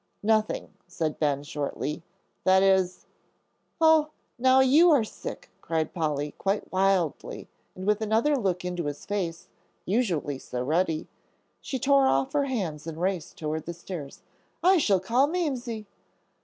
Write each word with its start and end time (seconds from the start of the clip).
"Nothing," 0.23 0.73
said 0.87 1.19
Ben, 1.19 1.43
shortly, 1.43 2.01
"that 2.43 2.63
is" 2.63 3.05
"Oh, 3.79 4.09
now 4.39 4.59
you 4.59 4.89
are 4.89 5.03
sick," 5.03 5.51
cried 5.61 5.93
Polly, 5.93 6.33
quite 6.39 6.71
wildly, 6.71 7.47
and 7.75 7.85
with 7.85 8.01
another 8.01 8.35
look 8.35 8.65
into 8.65 8.85
his 8.85 9.05
face, 9.05 9.47
usually 9.85 10.39
so 10.39 10.63
ruddy, 10.63 11.07
she 11.59 11.77
tore 11.77 12.07
off 12.07 12.33
her 12.33 12.45
hands 12.45 12.87
and 12.87 12.99
raced 12.99 13.37
toward 13.37 13.67
the 13.67 13.75
stairs. 13.75 14.23
"I 14.63 14.79
shall 14.79 14.99
call 14.99 15.27
Mamsie." 15.27 15.85